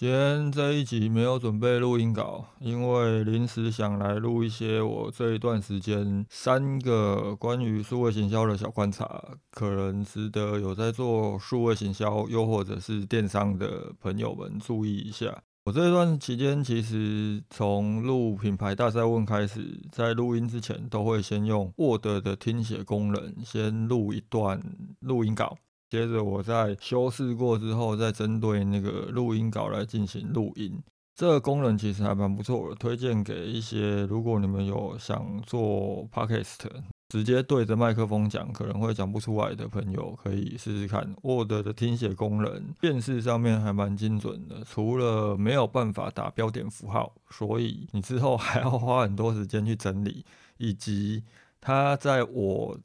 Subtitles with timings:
[0.00, 15.42] 今天这一集没有准备录音稿，因为临时想来录一些我这一段时间三个关于数位行销的小观察，可能值得有在做数位行销又或者是电商的朋友们注意一下。
[15.66, 24.62] 我这段期间其实从录品牌大赛问开始，在录音之前都会先用 Word 的听写功能先录一段
[25.00, 25.58] 录音稿。
[25.90, 30.80] 接着我在修饰过之后，再针对那个录音稿来进行录音。
[31.16, 36.60] 这个功能其实还蛮不错的，推荐给一些如果你们有想做 podcast，
[37.08, 41.12] 直接对着麦克风讲可能会讲不出来的朋友，可以试试看。
[41.22, 50.24] Word 的听写功能辨识上面还蛮精准的，除了没有办法打标点符号，所以你之后还要花很多时间去整理，
[50.56, 51.24] 以及
[51.60, 52.78] 它在我。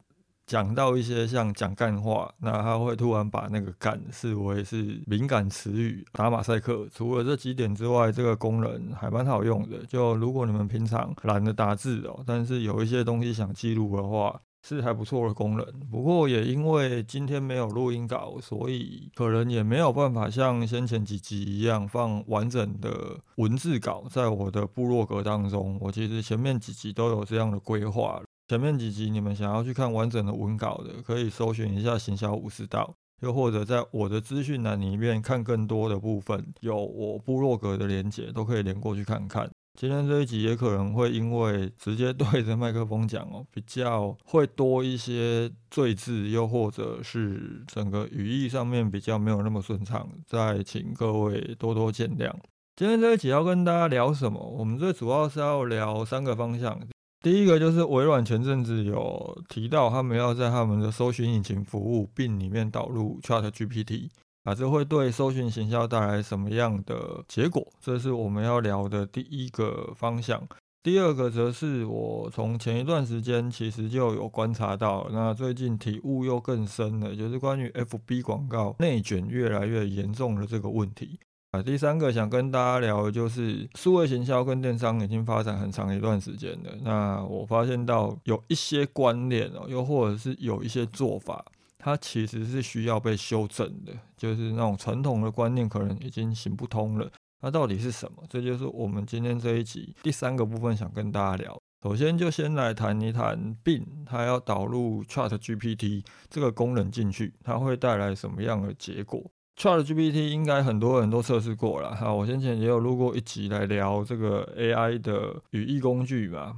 [0.48, 6.88] 讲到一些像讲干话，那他会突然把那个干视为是敏感词语，打马赛克。
[6.94, 9.84] 除了这几点之外，这个功能还蛮好用的。
[9.88, 15.66] 就如果你们平常懒得打字哦，但是有一些东西想记录的话，是还不错的功能。
[15.92, 25.78] 不过也因为今天没有录音稿，所以可能也没有办法像先前几集一样放完整的文字稿在我的部落格当中。
[25.82, 28.22] 我其实前面几集都有这样的规划。
[28.48, 39.50] 前面几集你们想要去看完整的文稿的，可以搜寻一下行销武士道，又或者在我的资讯栏里面看更多的部分，有我部落格的连接，都可以连过去看看。
[39.78, 52.32] 今天这一集也可能会因为直接对着麦克风讲哦，比较会多一些赘字，又或者是整个语义上面比较没有那么顺畅，再请各位多多见谅。
[52.76, 54.40] 今天这一集要跟大家聊什么？
[54.40, 56.80] 我们最主要是要聊三个方向。
[57.26, 64.10] 第一个就是微软前阵子有提到，他们要在他们的搜寻引擎服务并里面导入 Chat GPT，
[64.44, 67.68] 啊，这会对搜寻行销带来什么样的结果？
[67.82, 70.48] 这是我们要聊的第一个方向。
[70.84, 81.20] 第二个则是我从前一段时间其实就有观察到，那最近体悟又更深了，就是关于 FB 广告内卷越来越严重的这个问题。
[81.62, 86.72] 第三个想跟大家聊的就是数位行销跟电商已经发展很长一段时间了。
[86.82, 91.46] 那我发现到有一些观念哦，又或者是有一些做法，
[91.78, 93.94] 它其实是需要被修正的。
[94.18, 97.10] 就是那种传统的观念可能已经行不通了。
[97.42, 98.24] 那到底是什么？
[98.30, 101.56] 这就是我们今天这一集第三个部分想跟大家聊。
[101.84, 109.22] 首先就先来谈一谈病，它要导入 Chat GPT 这个功能进去，它会带来什么样的结果
[109.58, 116.56] ？Chat GPT 应该很多人都测试过了哈，我先前也有录过一集来聊这个 AI 的语义工具嘛。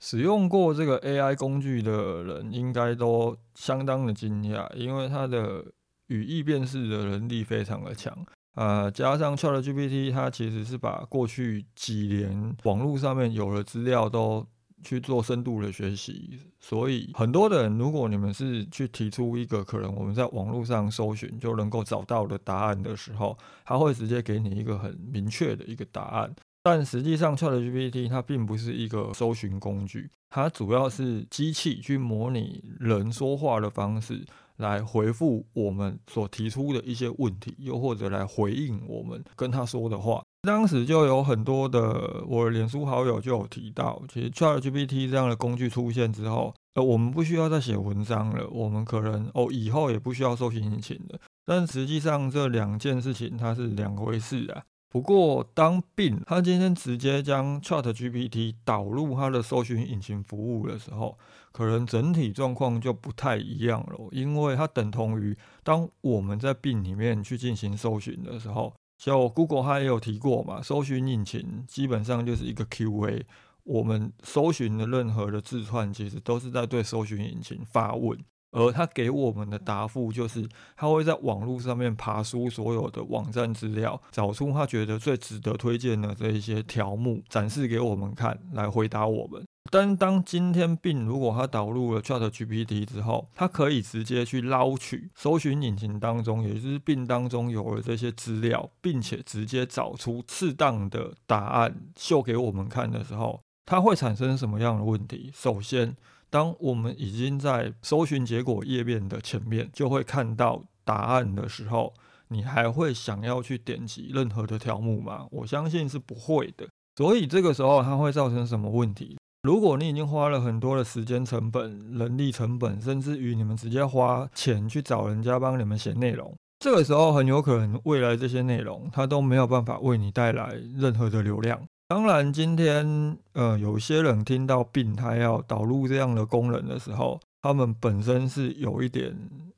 [0.00, 5.64] 使用过这个 AI 工具的人应该都相当的惊讶，因为它的
[6.08, 8.12] 语义辨识的能力非常的强
[8.54, 8.90] 啊。
[8.90, 14.44] 加上 Chat GPT，它其实是把过去几年网络上面有的资料都
[14.82, 26.34] 去做深度的学习，所以很多的人，如果你们是去提出一个可能我们在网络上搜寻就能够找到的答案的时候，他会直接给你一个很明确的一个答案。
[26.64, 34.24] 但实际上，ChatGPT 它并不是一个搜寻工具，它主要是机器去模拟人说话的方式
[34.56, 40.22] 来回复我们所提出的一些问题，又或者来回应我们跟他说的话。
[40.42, 51.18] 当时就有很多的我的脸书好友就有提到，其实 ChatGPT 这样的工具出现之后，呃，我们不需要再写文章了，我们可能哦以后也不需要搜寻引擎了。
[51.44, 54.62] 但实际上这两件事情它是两回事啊。
[54.92, 61.18] 不过当病他今天直接将 ChatGPT 导入它的搜寻引擎服务的时候，
[61.50, 65.34] 可能整体状况就不太一样了，因为它等同于
[65.64, 68.74] 当我们在病里面去进行搜寻的时候。
[68.98, 73.24] 就 Google 它也有提过嘛，搜寻引擎基本上就是一个 QA，
[73.64, 78.16] 我们搜寻的任何的字串，其实都是在对搜寻引擎发问，
[78.52, 89.42] 而他给我们的答复就是，他会在网络上面爬书所有的网站资料，找出他觉得最值得推荐的这一些条目，展示给我们看，来回答我们。
[89.70, 105.30] 但当今天病如果他导入了 Chat GPT 之后，他可以直接去捞取搜寻引擎当中，也就是病当中有了这些资料，并且直接找出适当的答案秀给我们看的时候，它会产生什么样的问题？
[105.32, 105.96] 首先，
[106.32, 111.92] 当我们已经在搜寻结果页面的前面就会看到答案的时候，
[112.28, 115.26] 你还会想要去点击任何的条目吗？
[115.30, 116.66] 我相信是不会的。
[116.96, 119.18] 所以这个时候它会造成什么问题？
[119.42, 131.60] 如果你已经花了很多的时间成本、人力成本，甚至于你们直接花钱去找人家帮你们写内容，这个时候很有可能未来这些内容它都没有办法为你带来任何的流量。
[131.88, 139.14] 当然，今天呃有些人听到病他要导入这样的功能的时候，他们本身是有一点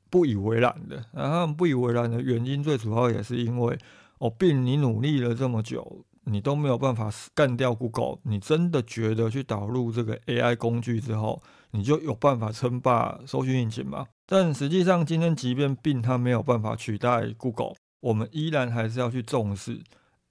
[0.09, 0.97] 不以为然的。
[1.13, 3.77] 然后他们不以为然的原因，最主要也是因为
[4.17, 6.05] 哦，病你努力了这么久。
[6.27, 11.39] 你都没有办法干掉 Google，你真的觉得去导入这个 AI 工具之后，
[11.69, 14.07] 你就有办法称霸搜寻引擎吗？
[14.25, 19.79] 但实际上，今天即便病它没有办法取代 Google，我们依然还是要去重视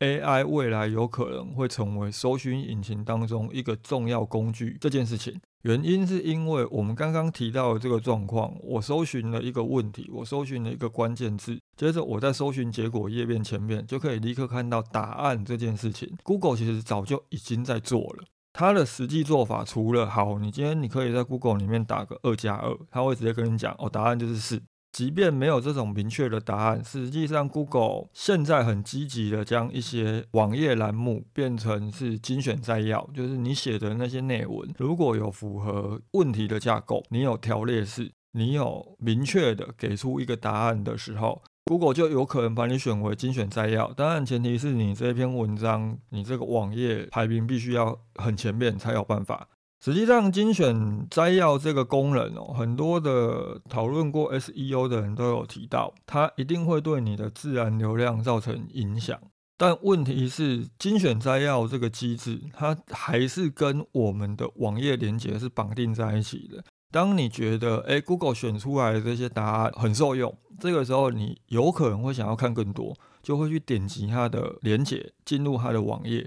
[0.01, 5.41] AI 未来有可能会成为搜寻引擎当中一个重要工具这件事情。
[5.63, 16.15] 原因是因为我们刚刚提到的这个状况，我搜寻了一个问题，我搜寻了一个关键字，接着我在搜寻结果页面前面就可以立刻看到答案这件事情。
[16.23, 24.61] Google 其实早就已经在做了，它的实际做法除了好，你今天你可以在 Google 里面打个二加二，它会直接跟你讲哦，答案就是四。
[24.95, 43.93] 即便没有这种明确的答案，实际上 Google 现在很积极的将一些网页栏目变成是精选摘要，就是你写的那些内文，如果有符合问题的架构，你有条列式，你有明确的给出一个答案的时候，Google 就有可能把你选为精选摘要。
[43.95, 49.49] 当然，前提是你这篇文章，你这个网页排名必须要很前面才有办法。
[49.85, 59.21] 实际上，精选摘要这个功能哦，很多的讨论过 SEO 的人都有提到，它一定会对你的自然流量造成影响。
[59.59, 66.65] 但问题是，精选摘要这个机制，它还是跟我们的网页连接是绑定在一起的。
[66.91, 76.27] 当你觉得诶 g o o g l e 选出来的这些答案很受用，这个时候你有可能会想要看更多，就会去点击它的连接，进入它的网页。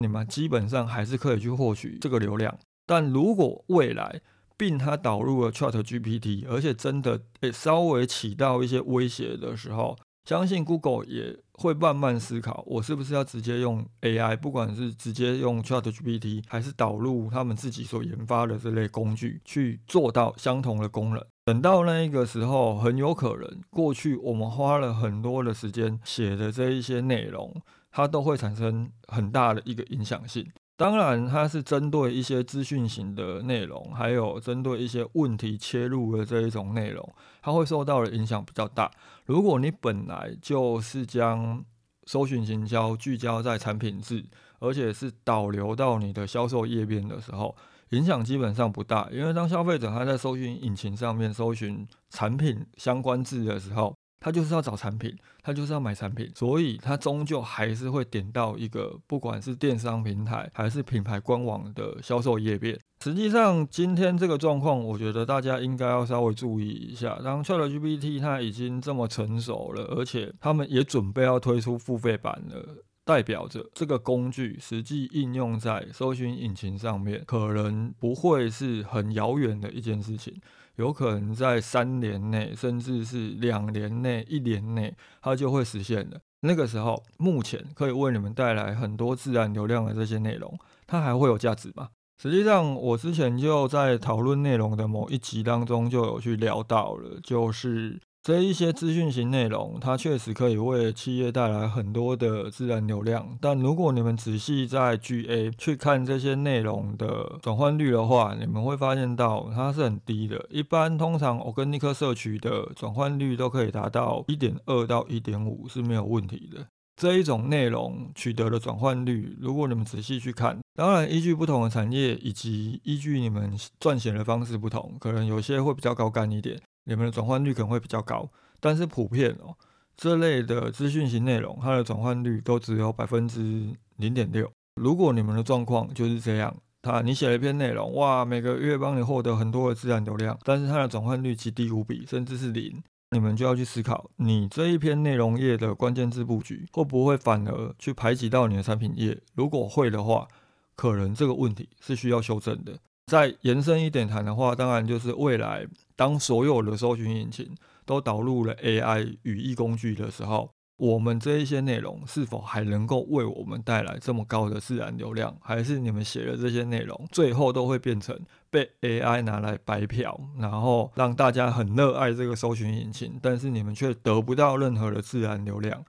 [0.00, 2.52] 你们基本上还是可以去获取这个流量。
[2.86, 4.20] 但如果未来
[4.56, 21.22] 并它导入了 Chat GPT，而且真的诶稍微起到一些威胁的时候，相信 Google 也会慢慢思考，我是不是要直接用 AI，不管是直接用 Chat GPT，还是导入他们自己所研发的这类工具去做到相同的功能。
[21.44, 27.54] 等到那一个时候，很有可能过去我们花了很多的时间写的这一些内容，
[27.92, 30.50] 它都会产生很大的一个影响性。
[30.76, 38.90] 当然，它是针对一些资讯型的内容，还有针对一些问题切入的这一种内容，它会受到的影响比较大。
[39.24, 41.64] 如果你本来就是将
[42.04, 44.22] 搜寻行销聚焦在产品字，
[44.58, 47.56] 而且是导流到你的销售页面的时候，
[47.90, 49.08] 影响基本上不大。
[49.10, 53.95] 因为当消费者他在搜寻引擎上面搜寻产品相关字的时候，
[54.26, 62.76] 他就是要找产品，他就是要买产品，所以他终究还是会点到一个，不管是电商平台还是品牌官网的销售页面。
[63.04, 67.16] 实际上，今天这个状况，我觉得大家应该要稍微注意一下。
[67.22, 80.34] 当 ChatGPT 它已经这么成熟了，而且他们也准备要推出付费版了，代表着这个工具实际应用在搜寻引擎上面，可能不会是很遥远的一件事情。
[80.76, 86.18] 有可能在三年内，甚至是两年内、一年内，它就会实现了。
[86.40, 91.88] 那个时候，目前可以为你们带来很多自然流量的这些内容，它还会有价值吗？
[92.22, 98.00] 实际上，我之前就在讨论内容的某一集当中就有去聊到了，就是。
[98.26, 103.38] 这一些资讯型内容，它确实可以为企业带来很多的自然流量。
[103.40, 110.44] 但如果你们仔细在 GA 去看这些内容的转换率的话，你们会发现到它是很低的。
[110.50, 116.66] 一般通常我跟尼克社区的转换率都可以达到一点二到一点五是没有问题的。
[116.96, 126.58] 这一种内容取得的转换率，如果你们仔细去看，当然依据不同的产业以及依据你们赚钱的方式不同，可能有些会比较高干一点。
[126.84, 128.28] 你们的转换率可能会比较高，
[128.60, 129.54] 但是普遍哦，
[129.96, 134.50] 这类的资讯型内容，它的转换率都只有百分之零点六。
[134.80, 142.82] 如果你们的状况就是这样，他你写了一篇内容，哇，每个月帮你获得很多的自然流量，但是它的转换率极低无比，甚至是零，
[143.16, 149.18] 你们就要去思考，你这一篇内容页的关键字布局会不会反而去排挤到你的产品页？
[149.34, 150.28] 如果会的话，
[150.74, 152.78] 可能这个问题是需要修正的。
[153.06, 157.54] 再延伸一点谈的话，当然就是未来当所有的搜寻引擎
[157.86, 168.18] 都导入了 AI 语义工具的时候，我们这一些内容是否还能够为我们带来这么高的自然流量，还是你们写的这些内容最后都会变成
[168.50, 175.82] 被 AI 拿来白嫖，然后让大家很热爱这个搜寻引擎，但是你们却得不到任何的自然流量？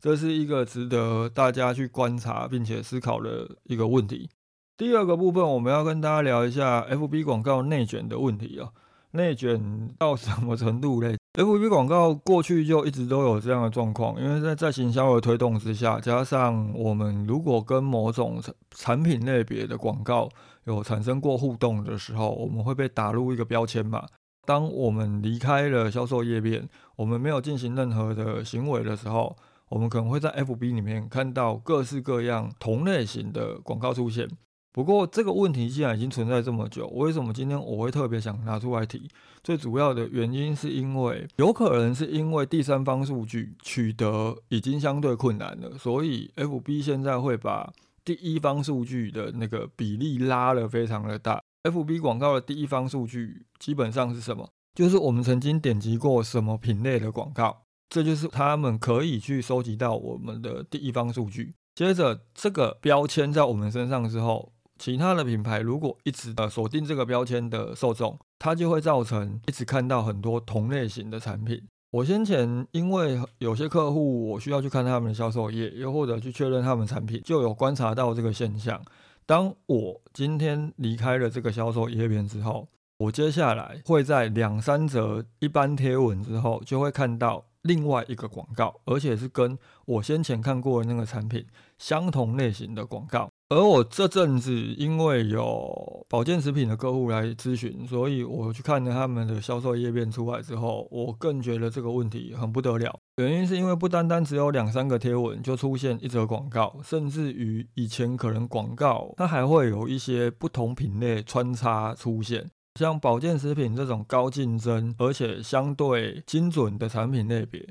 [0.00, 4.28] 这是一个值得大家去观察并且思考的一个问题。
[4.76, 8.72] 第二个部分，我们要跟大家聊一下 FB 广告内卷的问题啊。
[9.14, 11.16] 内卷到什么程度嘞？
[11.34, 18.40] FB 广告过去就一直都有这样的状况，因为在在行销的推动之下，加上我们如果跟某种
[18.70, 20.28] 产品类别的广告
[20.64, 24.06] 有产生过互动的时候，我们会被打入一个标签嘛。
[24.46, 29.36] 当我们离开了销售页面，我们没有进行任何的行为的时候。
[29.70, 34.28] 我们可能会在 FB 里面看到各式各样同类型的广告出现。
[34.74, 39.08] 不过这个问题既然已经存在这么久，为什么今天我会特别想拿出来提？
[39.44, 47.72] 最主要的原因是因为有可能是因为第三方数据取得已经相对困难了，所以 FB 现在会把
[48.04, 51.40] 第一方数据的那个比例拉得非常的大。
[51.62, 54.50] FB 广告的第一方数据基本上是什么？
[54.74, 57.62] 就是我们曾经点击过什么品类的广告。
[57.90, 61.54] 这就是他们可以去收集到我们的第一方数据。
[61.76, 71.62] 接着，这个标签在我们身上之后，其他的品牌如果一直呃锁定这个标签的受众，它就会造成一直看到很多同类型的产品。
[71.92, 78.82] 我先前因为有些客户，我需要去看他们的销售页，又或者去确认他们产品，就有观察到这个现象。
[79.26, 87.46] 当我今天离开了这个销售页面之后，我接下来会在两三则一般贴文之后，就会看到。
[87.64, 91.46] 另外一个广告，而且是跟我先前看过的那个产品
[91.78, 93.30] 相同类型的广告。
[93.50, 102.98] 而我这阵子因为有保健食品的客户来咨询，所以我去看了他们的销售页面出来之后，我更觉得这个问题很不得了。
[103.16, 112.50] 原因是因为不单单只有两三个贴文就出现一则广告，甚至于以前可能广告它还会有一些不同品类穿插出现。
[112.80, 117.64] 像保健食品这种高竞争而且相对精准的产品类别，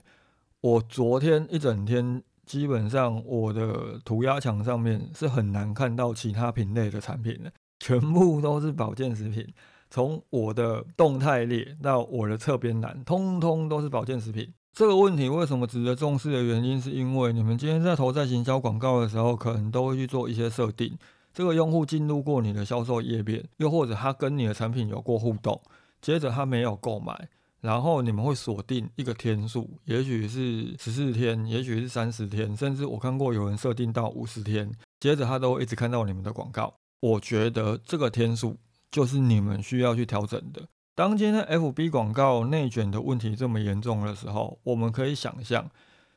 [0.61, 9.47] 我昨天一整天基本上我的涂鸦墙上面是很难看到其他品类的产品的，全部都是保健食品。
[9.89, 14.51] 从我的动态列到我的侧边栏，通通都是保健食品。
[14.73, 20.97] 这个问题为什么值得重视的原因，是因为你们今天在投在行销广告的时候，可能都会去做一些设定。
[21.31, 25.61] 这个用户进入过你的销售页面，又或者他跟你的产品有过互动，
[26.01, 27.29] 接着他没有购买，
[27.63, 36.75] 然后你们会锁定一个天数，也许是十四天，也许是三十天，甚至我看过有人设定到五十天，接着他都会一直看到你们的广告。
[36.99, 38.57] 我觉得这个天数
[38.91, 40.67] 就是你们需要去调整的。
[40.93, 45.71] 当今天 FB 广告内卷的问题这么严重的时候，我们可以想象，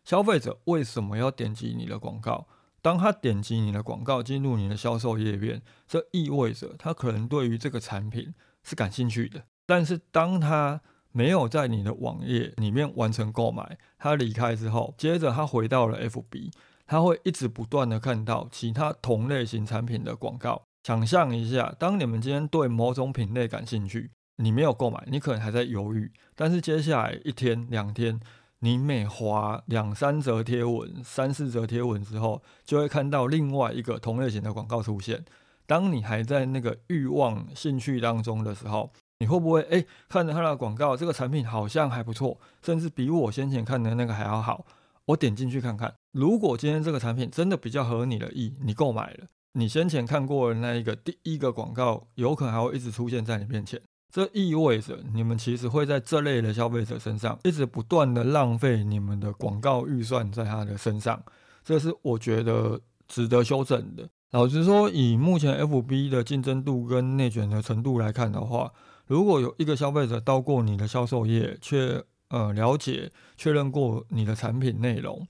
[0.05, 2.49] 消费者为什么要点击你的广告？
[2.83, 8.35] 当他点击你的广告进入你的销售页面，这意味着他可能对于这个产品
[8.65, 9.45] 是感兴趣的。
[9.65, 10.81] 但是当他
[11.17, 16.53] 没有在你的网页里面完成购买，他离开之后，接着他回到了 FB，
[16.87, 20.67] 他会一直不断的看到其他同类型产品的广告。
[20.83, 28.21] 想象一下，当你们今天对某种品类感兴趣，你没有购买，你可能还在犹豫，但是接下来一天两天。
[28.61, 35.23] 你每划两三则贴文、三四则贴文之后，就会看到另外一个同类型的广告出现。
[35.67, 44.67] 当你还在那个欲望、兴趣当中的时候，你会不会诶看着他的广告，这个产品好像还不错，甚至比我先前看的那个还要好？
[45.07, 45.95] 我点进去看看。
[46.13, 53.81] 如果今天这个产品真的比较合你的意，你购买了，你先前看过的那一个第一个广告，有可能还会一直出现在你面前。
[54.13, 61.23] 这意味着你们其实会在这类的消费者身上一直不断的浪费你们的广告预算在他的身上，
[61.65, 64.09] 这是我觉得值得修正的。
[64.33, 68.73] 老实说，以目前 FB 的竞争度跟内卷的程度来看的话，
[69.07, 75.27] 如果有一个消费者到过你的销售页，却呃了解确认过你的产品内容，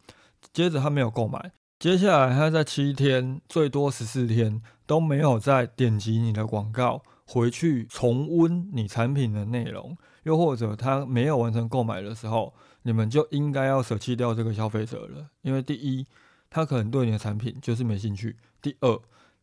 [0.53, 7.03] 接着他没有购买，接下来他在七天最多十四天都没有再点击你的广告。
[7.29, 15.27] 回去重温你产品的内容，又或者他没有完成购买的时候，你们就应该要舍弃掉这个消费者了。
[15.43, 16.07] 因为第一，
[16.49, 18.31] 他可能对你的产品就是没兴趣；
[18.63, 19.01] 第二，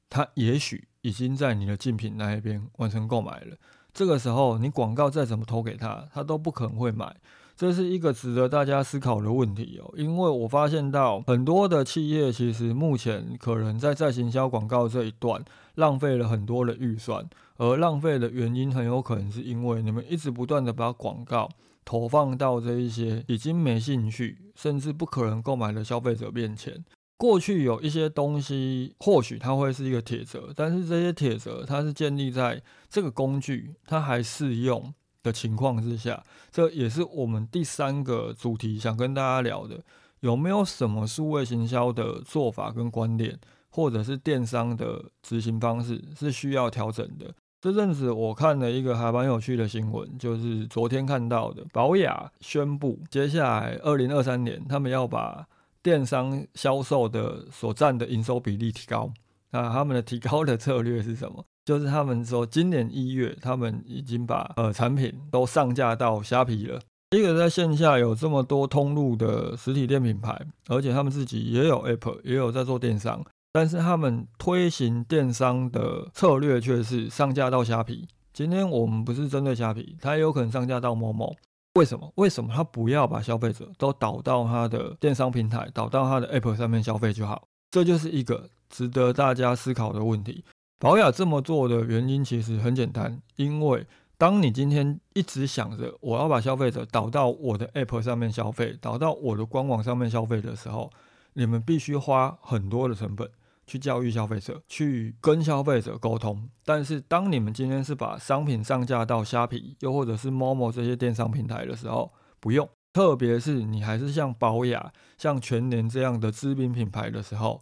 [0.09, 3.57] 他也许已经在你的竞品那一边完成购买了。
[3.93, 7.15] 这个时候，你广告再怎么投给他，他都不可能会买。
[7.55, 15.39] 这是一个值得大家思考的问题哦，因为我发现到很多的企业其实目前可能在在行销广告这一段
[15.75, 17.23] 浪费了很多的预算，
[17.57, 21.47] 而浪费的原因很有可能是因为你们一直不断的把广告
[21.85, 26.83] 投放到这一些已经没兴趣甚至不可能购买的消费者面前。
[27.23, 34.93] 过去有一些东西或许它会是一个铁则，但是这些铁则它是建立在这个工具它还适用。
[35.23, 39.81] 的情况之下，这也是我们第三个主题想跟大家聊的，
[40.19, 43.39] 有没有什么数位行销的做法跟观点，
[43.69, 47.33] 或者是电商的执行方式是需要调整的？
[47.61, 55.47] 这阵子我看了一个还蛮有趣的新闻，就是昨天看到的，宝雅宣布，接下来二零二三年他们要把
[55.83, 59.11] 电商销售的所占的营收比例提高。
[59.51, 61.45] 那他们的提高的策略是什么？
[61.63, 66.79] 就是他们说，今年一月，他们已经把呃产品都上架到虾皮了。
[67.15, 70.35] 一个在线下有这么多通路的实体店品牌，
[70.67, 78.07] 而且他们自己也有 App，也有在做电商，但是他们推行电商的策略却是上架到虾皮。
[78.33, 81.35] 今天我们不是针对虾皮，它也有可能上架到某某。
[81.75, 82.11] 为什么？
[82.15, 87.47] 为什么他不要把消费者都导到他的电商平台，导到他的 App 上面消费就好？
[87.71, 90.45] 这就是一个值得大家思考的问题。
[90.77, 93.87] 保雅这么做的原因其实很简单，因为
[94.19, 100.91] 当你今天一直想着我要把消费者导到我的 App 上面消费，导到我的官网上面消费的时候，
[101.33, 103.27] 你们必须花很多的成本
[103.65, 106.49] 去教育消费者，去跟消费者沟通。
[106.65, 112.69] 但是当你们今天是把商品上架到虾皮，又或者是 Momo 这些电商平台的时候，不用。
[112.91, 117.59] 特别是你还是像保雅、像全年这样的知名品牌的时候。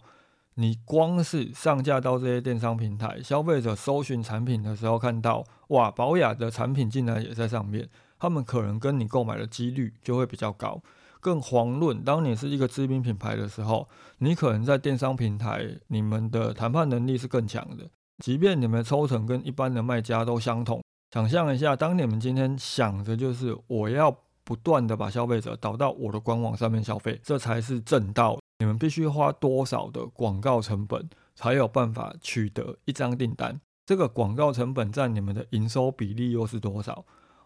[0.56, 7.88] 你光是上架到这些电商平台，消费者搜寻产品的时候看到，哇，宝雅的产品竟然也在上面，
[8.20, 10.84] 他们可能跟你购买的几率就会比较高。
[11.22, 13.88] 更遑论当你是一个知名品牌的时候，
[14.18, 17.90] 你可能在电商平台，你们的谈判能力是更强的。
[18.24, 28.38] 即便你们抽成跟一般的卖家都相同，想象一下，当你们今天想着就是我要不断的把消费者导到我的官网上面消费，这才是正道。
[28.60, 33.60] 你们必须花多少的广告成本，才有办法取得一张订单？
[33.88, 37.04] 这个广告成本占你们的营收比例又是多少？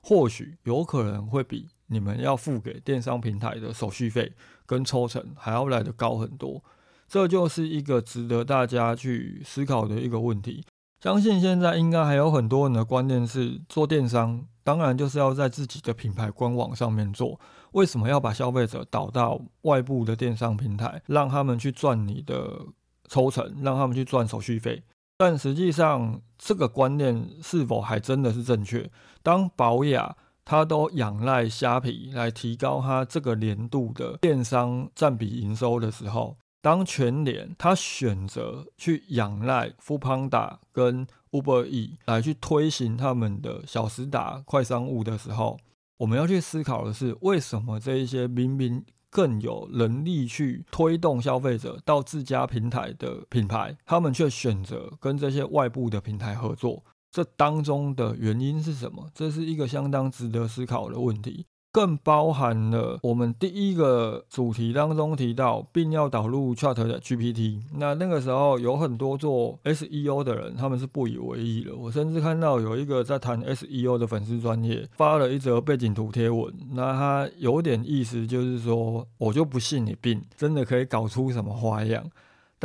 [0.08, 4.32] 或许有可能会比你们要付给电商平台的手续费
[4.68, 6.64] 跟抽成还要来得高很多。
[7.08, 10.64] 这就是一个值得大家去思考的一个问题。
[11.00, 14.46] 相信现在应该还有很多人的观念是做电商。
[14.64, 17.40] 当然就是要在自己的品牌官网上面做。
[17.72, 22.60] 为什么要把消费者导到外部的电商平台，让他们去赚你的
[23.08, 24.84] 抽成，让他们去赚手续费？
[25.18, 28.90] 但实际上，这个观念是否还真的是正确？
[29.24, 45.58] 当宝雅它都仰赖虾皮来提高它这个年度的电商占比营收的时候，当全联它选择去仰赖富邦达跟 Uber E 来去推行他们的小时达快商务的时候，
[45.98, 48.84] 我们要去思考的是，为什么这一些明明
[49.16, 56.84] 更有能力去推动消费者到自家平台的品牌，他们却选择跟这些外部的平台合作？
[57.10, 59.10] 这当中的原因是什么？
[59.16, 61.46] 这是一个相当值得思考的问题。
[61.76, 67.60] 更包含了我们第一个主题当中提到，并要导入 Chat 的 GPT。
[67.74, 71.76] 那那个时候有很多做 SEO 的人，他们是不以为意的。
[71.76, 82.02] 我甚至看到有一个在谈 SEO 的粉丝专业发了一则背景图贴文，那他有点意思，就是说我就不信你并，真的可以搞出什么花样。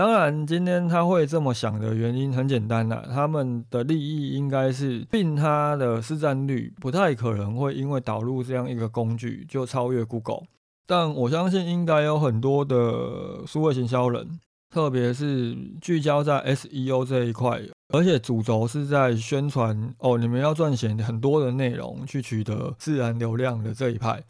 [0.00, 10.44] 当然，今天他会这么想的原因很简单啦，他们的利益应该是并它的市占率不太可能会因为导入这样一个工具就超越 Google。
[10.86, 17.60] 但我相信应该有很多的数位行销人，特别是聚焦在 SEO 这一块，
[17.92, 24.24] 而且主轴是在宣传哦，你们要赚钱很多的内容去取得自然流量的这一派，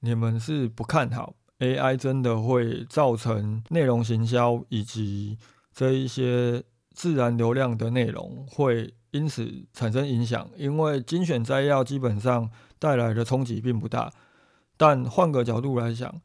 [0.00, 1.32] 你们是不看好。
[1.64, 5.38] AI 真的会造成内容行销以及
[5.72, 6.62] 这一些
[6.94, 14.12] 自然流量的内容会因此产生影响，因为精选摘要基本上带来的冲击并不大。
[14.76, 16.20] 但换个角度来讲，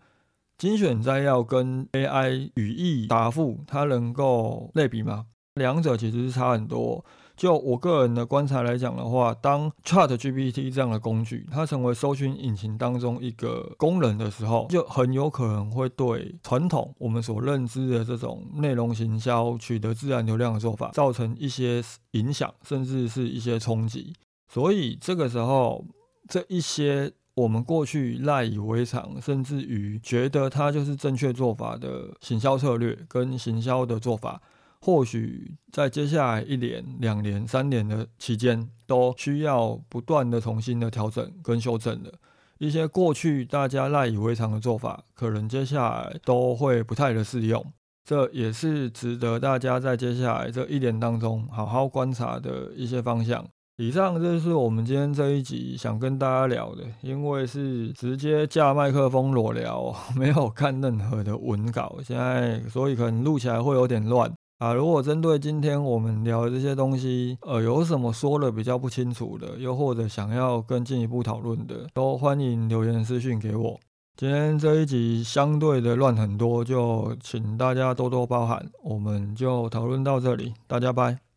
[0.57, 5.27] 精选摘要跟 AI 语义答复，它能够类比吗？
[5.53, 7.05] 两者其实是差很多。
[7.39, 24.13] 就我个人的观察来讲的话，当 Chat GPT 这样的工具它成为搜寻引擎当中一个功能的时候，就很有可能会对传统我们所认知的这种内容行销取得自然流量的做法造成一些影响，甚至是一些冲击。
[24.51, 25.85] 所以这个时候，
[26.27, 34.41] 这一些我们过去赖以为常，甚至于觉得它就是正确做法的行销策略跟行销的做法，
[34.81, 42.11] 或许在接下来一年、两年、三年的期间，都需要不断的重新的调整跟修正了。
[42.57, 47.65] 一些过去大家赖以为常的做法，可能接下来都会不太的适用。
[48.03, 53.45] 这也是值得大家在接下来这一年当中好好观察的一些方向。
[53.77, 64.73] 以上就是我们今天这一集想跟大家聊的，因为是直接架麦克风裸聊， 没有看任何的文稿，现在所以可能录起来会有点乱啊。
[64.73, 73.79] 如果针对今天我们聊的这些东西，呃，有什么说的比较不清楚的，又或者想要更进一步讨论的，都欢迎留言私讯给我。
[74.15, 78.69] 今天这一集相对的乱很多，就请大家多多包涵。
[78.83, 81.28] 我们就讨论到这里，大家拜。